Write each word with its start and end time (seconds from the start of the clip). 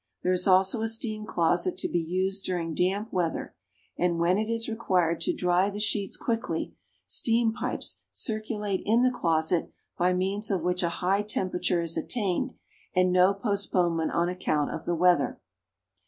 There 0.23 0.31
is 0.33 0.47
also 0.47 0.81
a 0.81 0.87
steam 0.87 1.27
closet 1.27 1.77
to 1.77 1.87
be 1.87 1.99
used 1.99 2.43
during 2.43 2.73
damp 2.73 3.13
weather, 3.13 3.53
and 3.99 4.17
when 4.17 4.39
it 4.39 4.49
is 4.49 4.67
required 4.67 5.21
to 5.21 5.35
dry 5.35 5.69
the 5.69 5.79
sheets 5.79 6.17
quickly. 6.17 6.73
Steam 7.05 7.53
pipes 7.53 8.01
circulate 8.09 8.81
in 8.83 9.03
the 9.03 9.11
closet, 9.11 9.71
by 9.99 10.13
means 10.13 10.49
of 10.49 10.63
which 10.63 10.81
a 10.81 10.89
high 11.05 11.21
temperature 11.21 11.83
is 11.83 11.97
attained, 11.97 12.53
and 12.95 13.11
"no 13.13 13.31
postponement 13.35 14.09
on 14.11 14.27
account 14.27 14.71
of 14.71 14.85
the 14.85 14.95
weather." 14.95 15.39